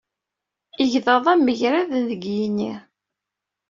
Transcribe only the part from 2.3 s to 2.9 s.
yini.